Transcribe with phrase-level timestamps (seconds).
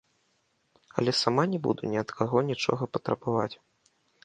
[1.01, 3.53] Але сама не буду ні ад каго нічога патрабаваць.